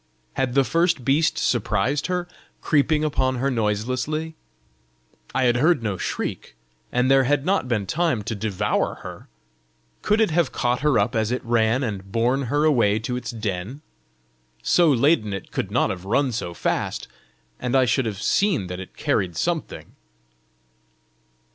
[0.33, 2.27] Had the first beast surprised her,
[2.59, 4.33] creeping upon her noiselessly?
[5.35, 6.55] I had heard no shriek!
[6.91, 9.27] and there had not been time to devour her!
[10.01, 13.29] Could it have caught her up as it ran, and borne her away to its
[13.29, 13.81] den?
[14.63, 17.07] So laden it could not have run so fast!
[17.59, 19.91] and I should have seen that it carried something!